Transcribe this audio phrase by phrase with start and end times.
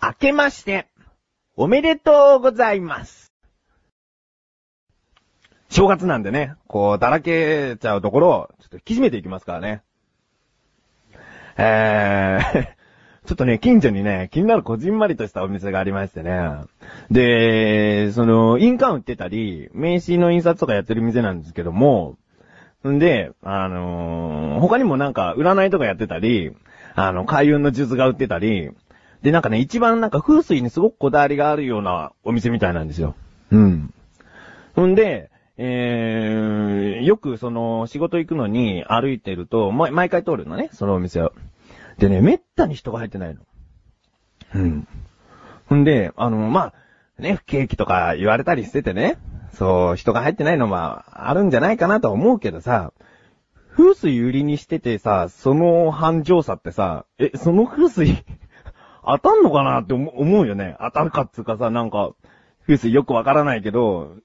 [0.00, 0.86] 明けまして、
[1.56, 3.32] おめでとうございます。
[5.70, 9.82] 正月なんでね、こう、だらけちゃうところを、ちょっと引き締めていきますからね。
[11.56, 12.62] えー、
[13.26, 16.48] ちょっとね、近所にね、気になるこじんまりとしたお店がありましてね。
[17.10, 22.16] で、その、印鑑売ってたり、名刺の印刷とかやってる店なんですけども、
[22.88, 26.52] んで、あのー他にもなんか、占いとかやってたり、
[26.94, 28.70] あの、開運の術が売ってたり、
[29.22, 33.14] で、なんかね、一番なんか風水にすごくこだわりがあるようなお店みたいなんですよ。
[33.50, 33.92] うん。
[34.74, 41.32] ほんで、えー、よくその、仕事行くのに歩いてると、ま、毎回通るのね、そのお店を。
[41.98, 43.40] でね、めったに人が入ってないの。
[44.54, 44.88] うん。
[45.66, 46.72] ほんで、あの、ま
[47.18, 49.18] あ、ね、不景気とか言われたりしててね、
[49.52, 52.92] そう、人が入ってないのはあるんじゃないかなとは思うけどさ、
[53.76, 58.24] 風水売りにしててさ、その繁盛さってさ、え、その風水、
[59.04, 60.76] 当たんのかなって思うよね。
[60.80, 62.12] 当たるかっつうかさ、なんか、
[62.62, 64.16] 風水よくわからないけど、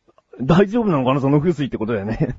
[0.42, 2.38] 大丈夫なのかなその風水ってことだよね。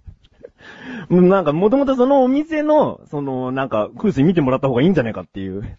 [1.10, 5.76] なんか、もともとそのお店の、その、なんか、風水見てもらった方がいいんじゃないかっていう。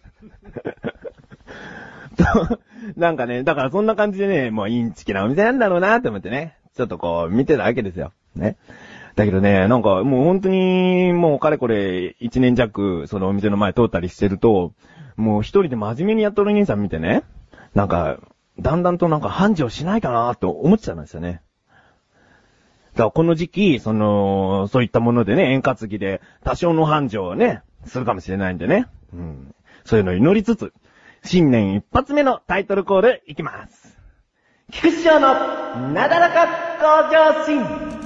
[2.96, 8.12] なんかね、だからそんな感じでね、もうインチキなお店なんだろうなって思ってね、ちょっとこう、見てたわけですよ。
[8.34, 8.56] ね。
[9.16, 14.74] だけどね、なんかもう本当に、もうかれこれ、一年弱、そのお店の前通ったりしてると、
[15.16, 17.24] もう一人で真面目にやっとる兄さん見てね、
[17.74, 18.18] なんか、
[18.60, 21.40] だんだんとなんか繁盛しないかなと思っちゃうんですよね。
[22.92, 28.86] だからこの時期、その、そういったものでね、円滑ぎで多少の繁盛をね、するかもしれないんでね。
[29.14, 29.54] うん。
[29.86, 30.74] そういうのを祈りつつ、
[31.24, 33.96] 新年一発目のタイトルコールいきます。
[34.72, 36.46] 菊池翔のなだらか
[36.80, 38.05] 向上心。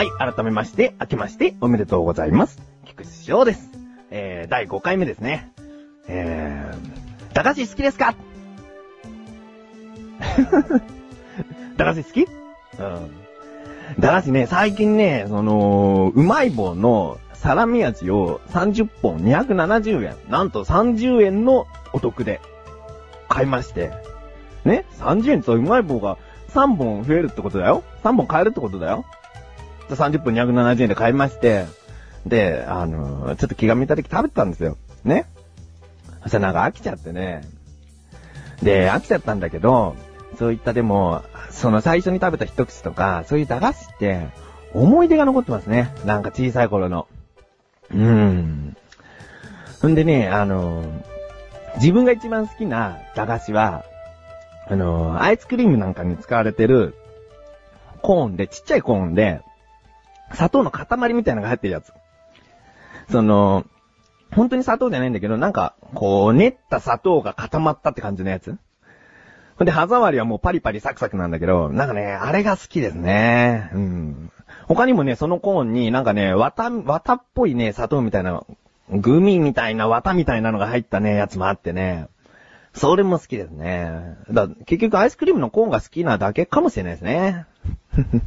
[0.00, 2.58] はい、改めまして、明けまして、おめでとうございます。
[2.86, 3.68] 菊池翔です。
[4.10, 5.52] えー、第5回目ですね。
[6.08, 8.14] えー、駄菓子好きですか？
[11.76, 12.22] 駄菓子好き？
[12.22, 14.00] うん。
[14.00, 20.16] 駄菓子ね、最近ね、その、うまい棒のサラミ味を30本270円。
[20.30, 22.40] なんと30円のお得で
[23.28, 23.92] 買いまして。
[24.64, 26.16] ね ?30 円とうまい棒が
[26.54, 29.04] 3本増えるってことだよ ?3 本買えるってことだよ
[29.96, 31.66] 30分270円で買いまして、
[32.26, 34.76] で、あのちょっと気が向いた時食べてたんですよ。
[35.04, 35.26] ね
[36.22, 37.42] そしたらなんか飽きちゃってね。
[38.62, 39.96] で、飽きちゃったんだけど、
[40.38, 44.28] そういったでも、その最初に食べた一口とか、そういう駄菓子って、
[44.74, 45.92] 思い出が残ってますね。
[46.04, 47.06] なんか小さい頃の。
[47.90, 48.76] うーん。
[49.82, 50.84] ほんでね、あの
[51.76, 53.84] 自分が一番好きな駄菓子は、
[54.68, 56.94] あのアイスクリームなんかに使われてる、
[58.02, 59.40] コーンで、ちっちゃいコーンで、
[60.32, 61.92] 砂糖の塊みたいなのが入ってるやつ。
[63.10, 63.64] その、
[64.34, 68.56] 本当に砂糖じゃないんだけど、なんか、こう、練った砂糖が固まったって感じのやつ。
[69.56, 73.70] ほんで、歯触りはもうパリパリサクサクなんだけど、なんかね、あれが好きですね。
[73.74, 74.32] うん。
[74.68, 78.44] 他にもね、そのコーンになんかね、綿、綿っぽいね、砂糖みたいな、
[78.88, 82.06] グミみたいな綿みたいなのが入ったね、やつもあってね。
[82.72, 84.16] それも好きですね。
[84.30, 87.46] だ結局アイスクリームのコーンが好きなだけかもしれないですね。
[87.92, 88.22] ふふ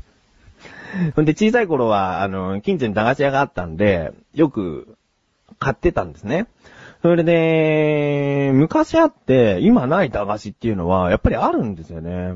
[1.16, 4.96] ほんで、小さい頃は、あの、近所に駄菓子屋があったんで、よく
[5.60, 6.48] 買ってたんですね。
[7.02, 12.34] それで、昔あって、今ない駄菓子っていうのは、やっぱりあるんですよね。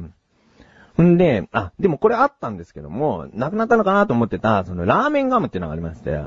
[1.02, 6.22] んで、あ、でもこれあったんですけども、なくなったのかなと思ってた、そのラーメンガムっていうのがありまして。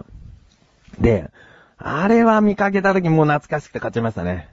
[1.01, 1.31] で、
[1.77, 4.49] あれは見かけた時もう懐かしくて買っちゃいましたね。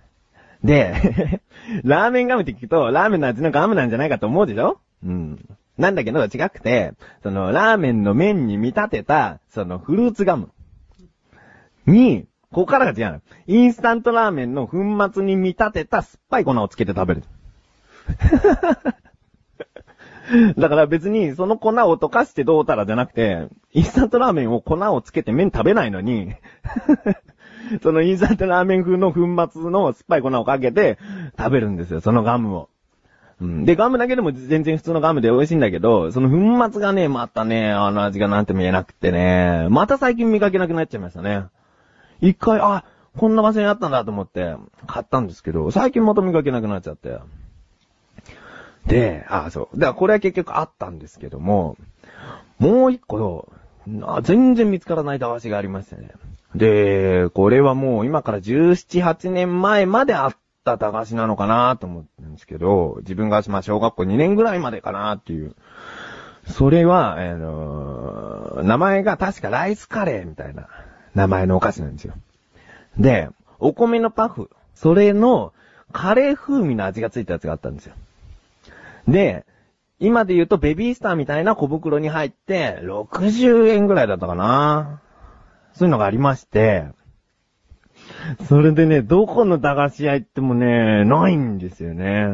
[0.64, 1.42] で、
[1.84, 4.80] ラーメンガムって聞くと、ラーメンの味のガムなんじゃないかと思うでしょ？
[5.06, 5.46] うん。
[5.78, 6.94] なんだけど違くて、
[7.24, 10.50] その、ラーメンの麺に見立てた、その、フルーツガム。
[11.86, 13.22] に、ここからが違う。
[13.46, 14.78] インスタントラーメンの粉
[15.14, 17.24] 末に見立てた酸っぱい粉をつけて食べる。
[20.58, 26.34] だから別にその粉を溶かしてどうたらじゃなくて、インスタントラーメンを粉をつけて麺食べないのに、
[27.84, 29.20] そのインスタントラーメン風の粉
[29.52, 30.98] 末の酸っぱい粉をかけて
[31.38, 32.70] 食べるんですよ、そのガムを。
[33.40, 41.46] うん、で、ガムだけでも全然普通のガムで美味しいんだけど、その粉末がね、またね、あの味がなんて見えなくてね、また最近見かけなくなっちゃいましたね。
[42.20, 42.84] 一回、あ、
[43.16, 44.56] こんな場所にあったんだと思って、
[44.88, 47.20] 買ったんですけど、最近また見かけなくなっちゃって。
[48.88, 49.78] で、あ、そう。
[49.78, 51.78] だからこれは結局あったんですけども、
[52.58, 53.52] もう一個、
[54.24, 56.12] 全然見つからない駄菓子がありましたね。
[56.56, 60.38] で、これはもう今から17、8年前まであった
[60.74, 65.56] った駄菓子なのかなと思ったんですけど、自分がまあ小学校2年ぐらいまでかなっていう。
[66.48, 70.68] それは、あのー名前が確かライスカレーみたいな
[71.14, 72.14] 名前のお菓子なんですよ。
[72.98, 73.30] で、
[73.60, 75.54] お米のパフ、それの
[75.92, 77.94] カレー風味の味がついたやつがあったんですよ。
[79.08, 79.46] で、
[80.00, 85.02] 今で言うとベビースターみたいな小袋に入って、60円ぐらいだったかな。
[85.74, 86.88] そういうのがありまして、
[88.48, 92.28] それでね、どこの駄菓子屋行ってもね、ないんですよね。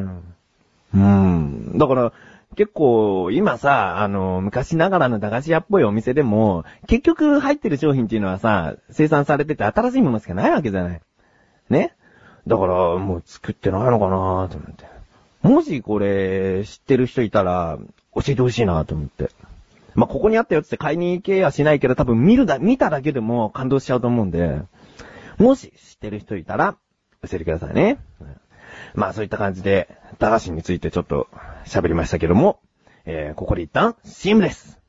[0.94, 1.78] うん。
[1.78, 2.14] だから、
[2.56, 11.02] 結構、今さ、あの、昔ながらの駄菓子屋っぽいお店でも、結局入ってる商品っていうのはさ、生産されてて新しいものしかないわけじゃない。
[11.70, 11.96] ね
[12.46, 14.86] だから、もう作ってないのかなと思って。
[15.42, 17.80] もしこれ、知ってる人いたら、
[18.16, 19.30] 教えてほしいなと思って。
[19.96, 24.62] まあ、ここにあったよって買いに行けやしないけど、多分見るだ、見ただけでも感動しちゃうと思うんで、
[25.38, 26.78] もし知ってる人いたら、
[27.22, 27.98] 教えてくださいね。
[28.96, 29.90] まあそういった感じで、
[30.20, 31.28] 駄菓子についてちょっと
[31.66, 32.60] 喋りましたけども、
[33.06, 34.80] えー、ここで一旦 CM です。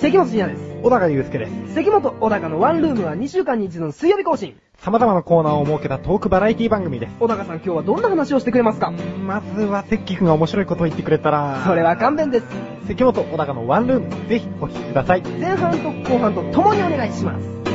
[0.00, 0.75] 関本信也です。
[0.86, 1.74] 小高祐介です。
[1.74, 4.56] 関本小高のワンルームは2週間に一度の水曜日更新。
[4.78, 7.14] 様々なコーナーを設けたトークバラエティ番組です。
[7.18, 8.92] 小高さん今日はどんな話をしてくれますか？
[8.92, 12.46] まずは、関君が面白いことを言ってくれたら、それは勘弁です。
[12.86, 15.22] 関本小高のワンルーム、ぜひお聞きください。
[15.22, 17.65] 前半と後半と共にお願いします。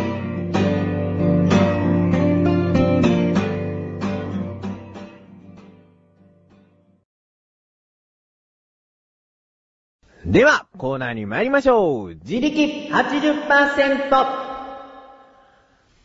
[10.26, 12.10] では、コーナーに参りましょう。
[12.10, 14.52] 自力 80%!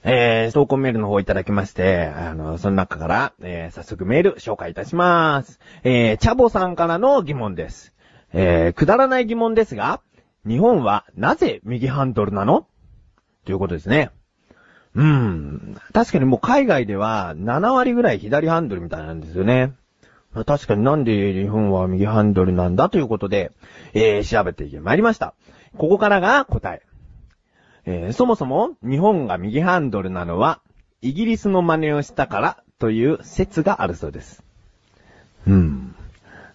[0.04, 5.60] えー、投稿メールの方いただきまして、あの、その中から、えー、早速メール紹介いたします。
[5.84, 7.92] えー、チャボさんからの疑問です。
[8.32, 10.00] えー、くだらない疑問ですが、
[10.48, 12.66] 日本はなぜ右ハンドルなの？
[13.44, 14.12] ということですね。
[14.94, 15.76] うーん。
[15.92, 19.74] 確かにもう海外では7割ぐらい左ハンドルみたいなんですよね。
[20.44, 23.52] 確かになんで日本は右ハンドルなんだということで、
[23.94, 25.34] えー、調べてまいりました。
[25.76, 26.82] ここからが答え。
[27.86, 30.60] えーそもそも日本が右ハンドルなのは、
[31.02, 34.42] イギリスの真似をしたからという説があるそうです。
[35.46, 35.94] うん。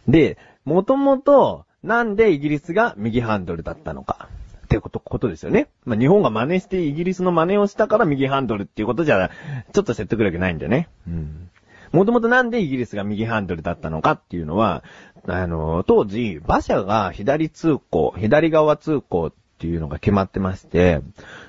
[0.07, 4.27] で、もともと、なんでイギリスが右ハンドルだったのか。
[4.66, 5.68] ってこと、ことですよね。
[5.86, 9.30] まあ、日本が真似してイギリスの真似をしたから右ハンドルっていうことじゃ、
[9.74, 10.89] ちょっと説得力ないんでね。
[11.07, 11.50] うん。
[11.92, 14.84] もともとなんでイギリスが右ハンドルだったのかっていうのは、
[15.28, 21.02] あの、当時、馬車が左通行、左側通行っていうのが決まってまして、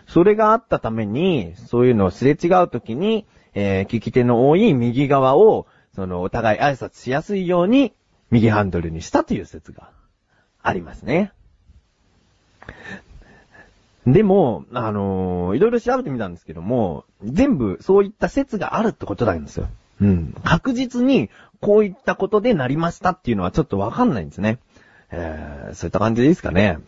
[0.07, 7.93] それがあったために、そういうのをすれ違うときに、えー、利き手の多い右側を、その、お互い挨拶しやすいように、
[8.31, 9.91] 右ハンドルにしたという説が
[10.63, 11.33] ありますね。
[14.07, 19.69] でも、あのーいろいろ調べてみたんですけども、全部そういった説があるってことなんですよ。
[20.03, 20.35] うん。
[20.45, 24.59] 確実に、こういったことでなりましたっていうのはちょっとわかんないんですね。
[25.13, 26.79] えー、そういった感じでいいですかね。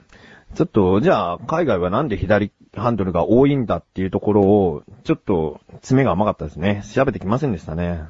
[0.55, 6.83] ちょっと、じゃあ、海外はなんで左ハンドルが多いんだっていうところを、ちょっと、爪が甘かったですね。
[6.93, 8.03] 調べてきませんでしたね。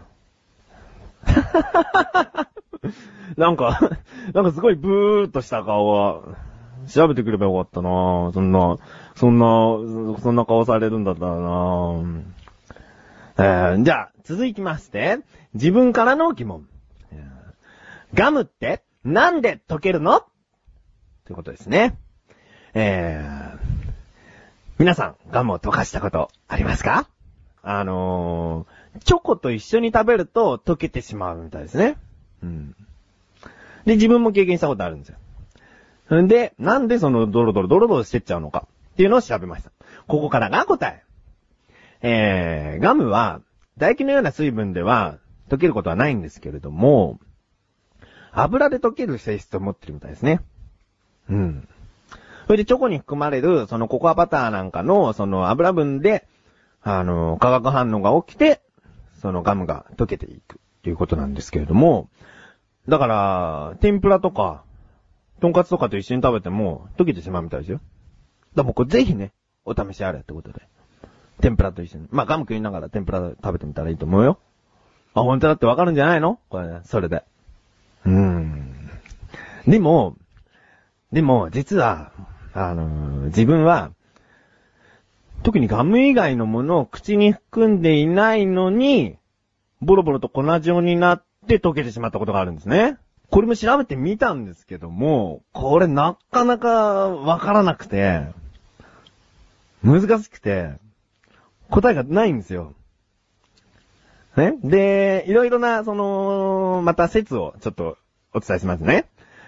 [3.37, 3.78] なんか、
[4.32, 6.23] なんかすごいブーっとした顔は、
[6.88, 8.76] 調べてくればよかったなそんな、
[9.16, 11.94] そんな、そんな顔されるんだったらな
[13.37, 15.19] えー、じゃあ、続きまして、
[15.52, 16.66] 自分からの疑問。
[18.14, 20.21] ガムって、なんで溶けるの？
[20.21, 20.26] と
[21.31, 21.99] いうことですね。
[22.73, 23.59] えー、
[24.78, 27.07] 皆さん、ガムを溶かしたことありますか？
[27.62, 31.99] あのー、チョコと一緒に食べると溶けてしまうみたいですね。
[32.43, 32.75] うん。
[33.85, 35.14] で、自分も経験したことあるんです
[36.11, 36.23] よ。
[36.23, 39.71] んで、なんでそのドロドロドロドロしてっちゃうのかっていうのを調べました。
[40.07, 41.02] ここからが答え。
[42.00, 43.43] えー、ガムは、
[43.76, 47.19] 唾液のような水分では溶けることはないんですけれども、
[48.33, 50.40] 油で溶ける性質を持ってるみたいですね。
[51.28, 51.69] うん。
[52.47, 56.26] それでチョコに含まれる、そのココアバターなんかの、その油分で、
[56.83, 58.61] あの、化学反応が起きて、
[59.21, 62.11] そのガムが溶けていくっていうことなんですけれども、
[62.88, 64.64] だから、天ぷらとか、
[65.40, 67.78] とんかつとかと一緒に食べても溶けてしまうみたいですよ。
[67.78, 67.88] だか
[68.57, 69.33] らもこれぜひね、
[69.64, 70.69] お試しあれってことで。
[71.44, 72.08] 天ぷらと一緒に。
[72.10, 74.38] まあガム食いながら天ぷら食べてみたらいいと思うよ。
[75.12, 76.40] あ、本当だってわかるんじゃないの？
[76.48, 77.22] これね、それで。
[78.06, 78.90] うーん。
[79.68, 80.16] でも、
[81.12, 82.12] でも、実は、
[82.54, 83.90] あのー自分は、
[85.42, 89.18] 特にガム以外のものを口に含んでいないのに、
[89.82, 92.96] ボロボロと粉状になって溶けてしまったことがあるんですね。
[93.30, 98.28] これも調べてみたんですけども、これなかなかわからなくて、
[99.82, 100.82] 難しくて、
[101.75, 102.73] 答えがないんですよ。
[104.37, 104.54] ね？
[104.62, 107.99] で、いろいろな、その、また説をちょっと
[108.33, 109.07] お伝えしますね。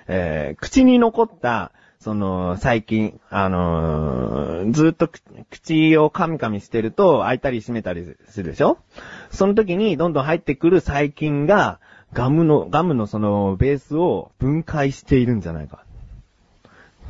[0.09, 5.09] えー、口に残った、その、最近、あのーずっと
[5.51, 8.79] 口を噛み噛みしてると開いたり閉めたりするでしょ？
[9.31, 11.79] その時にどんどん入ってくる細菌が、
[12.13, 15.85] ガムの、ガムのそのベースを分解しているんじゃないか。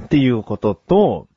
[0.05, 1.29] っていうことと、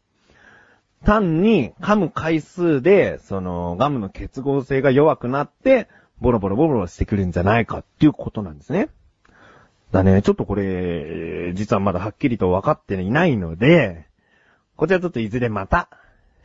[1.05, 5.87] 単に噛む回数で、そのガムの結合性が弱くなって、
[6.19, 8.89] ボロボロボロボロしてくるんじゃないかっていうことなんですね。
[9.91, 14.05] だね、ちょっとこれ、実はまだはっきりと分かっていないので、
[14.75, 15.89] こちらちょっといずれまた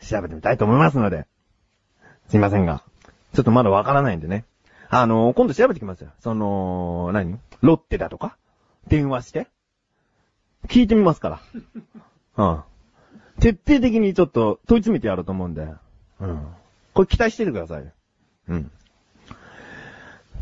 [0.00, 1.26] 調べてみたいと思いますので、
[2.28, 2.82] すいませんが、
[3.34, 4.44] ちょっとまだ分からないんでね。
[4.88, 6.10] あの、今度調べてきますよ。
[6.20, 7.38] その、何？
[7.60, 8.36] ロッテだとか？
[8.86, 9.48] 電話して？
[10.68, 11.40] 聞いてみますから。
[12.36, 12.62] うん。
[13.40, 15.68] 徹底的にちょっと問い詰めてやろうと思うんで。
[16.20, 16.46] うん。
[16.92, 17.92] これ期待しててください。
[18.48, 18.70] うん。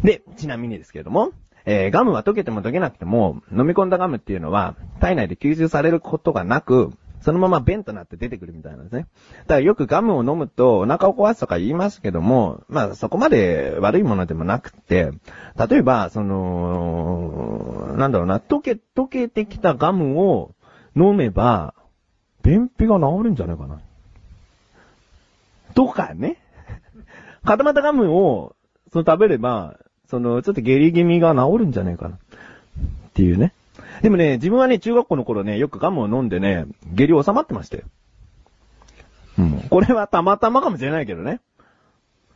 [0.03, 1.33] で、ちなみにですけれども、
[1.65, 9.07] えーガムは溶けても溶けなくても、飲み込んだガムっていうのは、体内で吸収されることがなく、そのまま便となって出てくるみたいなんですね。
[9.43, 15.13] だからよくガムを飲むとお腹を壊すとか言いますけども、まあそこまで悪いものでもなくて、
[15.57, 20.51] 例えば、その、なんだろうな、溶け、溶けてきたガムを
[20.97, 21.75] 飲めば、
[22.43, 23.81] 便秘が治るんじゃないかな。
[25.75, 26.39] とかね。
[27.45, 28.55] 固まったガムを、
[28.93, 32.17] その食べれば、その、ちょっと下痢気味が治るんじゃないかな。
[32.17, 32.19] っ
[33.15, 33.53] ていうね。
[34.03, 37.85] でもね、自分はね、中学校の頃ね、よくガムを飲んでね、下痢収まってましたよ。
[39.39, 39.63] うん。
[39.71, 41.41] これはたまたまかもしれないけどね。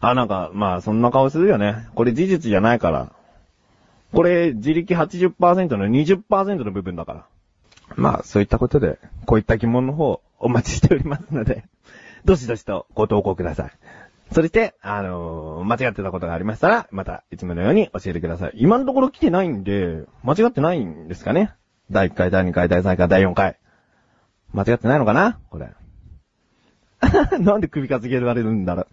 [0.01, 1.89] あ、なんか、まあ、そんな顔するよね。
[1.95, 3.13] これ事実じゃないから。
[4.13, 7.27] これ、自力80%の20%の部分だから。
[7.97, 11.65] まあ、そういったことで、こういった疑問の方、お待ちしておりますので、
[12.25, 13.71] どしどしとご投稿ください。
[14.33, 18.53] そして、あのー間違ってたことがありましたら、また、いつものように教えてください。
[18.57, 21.53] 今のところ来てないんで、間違ってないんですかね？
[21.91, 23.59] 第1回、第2回、第3回、第4回。
[24.53, 25.39] 間違ってないのかな？
[25.51, 25.71] これ。
[27.39, 28.87] なんで首かつげられるんだろう。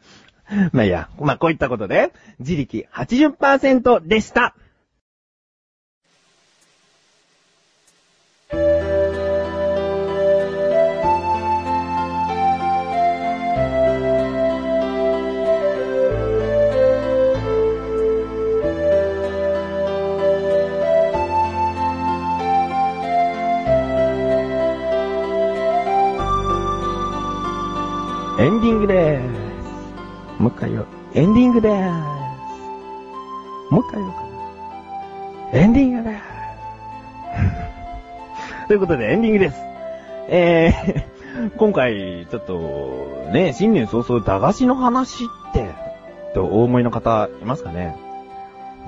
[0.72, 1.10] まあいいや。
[1.20, 4.56] まあこういったことで、自力80%でした。
[35.54, 36.24] エンディングでーす。
[38.68, 39.62] ということで、エンディングです。
[40.28, 45.70] えー、 今回、ちょっと、ね、新年早々、駄菓子の話って、
[46.34, 47.96] とお思いの方、いますかね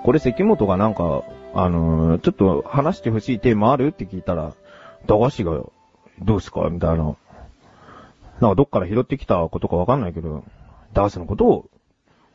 [0.03, 1.21] これ、関本がなんか、
[1.53, 4.53] あのーちょっと話してほしいテーマあるって聞いたら、
[5.05, 5.59] 駄菓子が、
[6.19, 6.67] どうすか？
[6.71, 7.03] みたいな。
[7.03, 7.15] なん
[8.51, 10.43] かどっから拾ってきたことかわかんないけど、
[10.93, 11.65] ダースのことを、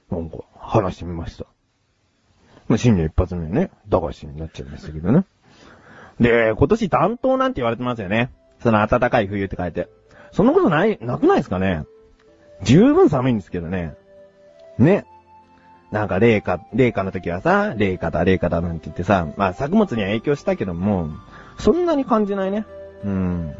[0.08, 1.46] なんか話してみました。
[2.70, 5.24] まあ、新年一発目ね、駄菓子になっちゃいましたけどね。
[6.20, 8.30] で、今年暖冬なんて言われてますよね。
[8.62, 9.88] その暖かい冬って書いて。
[10.30, 11.82] そんなことない、なくないですかね
[12.62, 13.96] 十分寒いんですけどね。
[14.78, 15.04] ね。
[15.90, 21.08] なんか、冷夏、冷夏の時はさ、冷夏だ、冷夏だなんて言ってさ、まあ作物には影響したけども、
[21.58, 22.66] そんなに感じないね。
[23.04, 23.54] うん。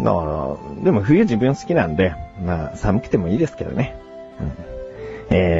[0.00, 3.96] だから、でも冬自分好きなんで、まあ寒くてもいいですけどね。
[4.40, 5.59] うん、え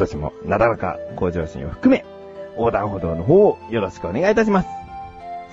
[0.00, 2.04] 年もなだらか向上心を含め、
[2.56, 4.68] 横断歩道の方をよろしくお願いいたします。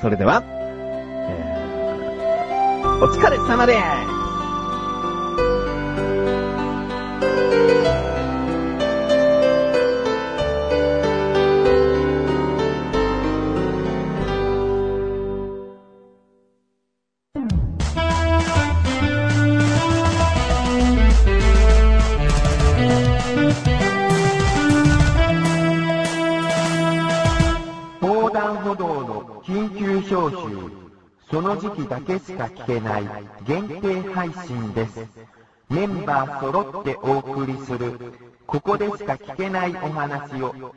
[0.02, 0.44] それでは、
[1.30, 3.74] えー、お疲れ様で
[4.12, 4.17] す
[30.30, 30.88] 急招集。
[31.30, 33.10] その時期だけしか聞けない
[33.46, 35.08] 限定配信です。
[35.70, 38.14] メンバー揃ってお送りする、
[38.46, 40.74] ここでしか聞けないお話を、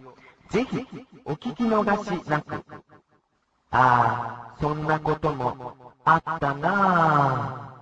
[0.51, 0.85] ぜひ
[1.25, 2.65] お聞き逃しなく。
[3.71, 7.80] ああ、そんなこともあったなあ。